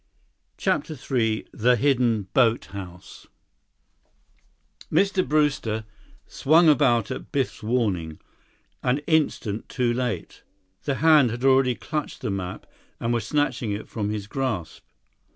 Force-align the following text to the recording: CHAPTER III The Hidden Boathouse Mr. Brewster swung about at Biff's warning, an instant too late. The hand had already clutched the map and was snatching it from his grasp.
CHAPTER 0.57 0.95
III 0.95 1.45
The 1.53 1.75
Hidden 1.75 2.29
Boathouse 2.33 3.27
Mr. 4.91 5.27
Brewster 5.27 5.85
swung 6.25 6.67
about 6.67 7.11
at 7.11 7.31
Biff's 7.31 7.61
warning, 7.61 8.19
an 8.81 8.97
instant 9.05 9.69
too 9.69 9.93
late. 9.93 10.41
The 10.85 10.95
hand 11.05 11.29
had 11.29 11.43
already 11.45 11.75
clutched 11.75 12.21
the 12.21 12.31
map 12.31 12.65
and 12.99 13.13
was 13.13 13.27
snatching 13.27 13.73
it 13.73 13.87
from 13.87 14.09
his 14.09 14.25
grasp. 14.25 14.81